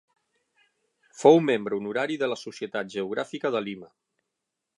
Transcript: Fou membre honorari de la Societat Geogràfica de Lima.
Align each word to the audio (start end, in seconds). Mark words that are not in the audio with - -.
Fou 1.19 1.37
membre 1.49 1.77
honorari 1.81 2.17
de 2.23 2.31
la 2.33 2.39
Societat 2.45 2.93
Geogràfica 2.95 3.53
de 3.59 3.63
Lima. 3.69 3.93